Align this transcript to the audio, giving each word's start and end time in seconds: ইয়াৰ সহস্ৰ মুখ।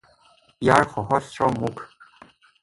ইয়াৰ 0.67 0.87
সহস্ৰ 0.93 1.51
মুখ। 1.59 1.85